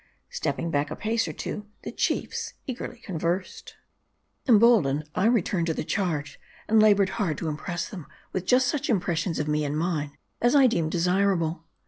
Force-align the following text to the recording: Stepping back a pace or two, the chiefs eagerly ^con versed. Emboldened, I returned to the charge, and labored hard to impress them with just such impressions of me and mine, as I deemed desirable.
Stepping 0.31 0.71
back 0.71 0.89
a 0.89 0.95
pace 0.95 1.27
or 1.27 1.31
two, 1.31 1.67
the 1.83 1.91
chiefs 1.91 2.55
eagerly 2.65 2.99
^con 3.07 3.19
versed. 3.19 3.75
Emboldened, 4.47 5.07
I 5.13 5.27
returned 5.27 5.67
to 5.67 5.75
the 5.75 5.83
charge, 5.83 6.39
and 6.67 6.81
labored 6.81 7.09
hard 7.21 7.37
to 7.37 7.47
impress 7.47 7.87
them 7.87 8.07
with 8.33 8.47
just 8.47 8.67
such 8.67 8.89
impressions 8.89 9.37
of 9.37 9.47
me 9.47 9.63
and 9.63 9.77
mine, 9.77 10.17
as 10.41 10.55
I 10.55 10.65
deemed 10.65 10.91
desirable. 10.91 11.65